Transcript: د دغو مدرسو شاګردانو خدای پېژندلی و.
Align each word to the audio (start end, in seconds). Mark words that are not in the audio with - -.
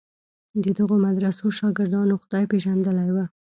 د 0.63 0.65
دغو 0.77 0.95
مدرسو 1.05 1.45
شاګردانو 1.59 2.19
خدای 2.21 2.43
پېژندلی 2.51 3.09
و. 3.13 3.17